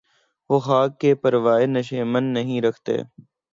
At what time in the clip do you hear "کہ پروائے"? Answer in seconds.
1.01-1.65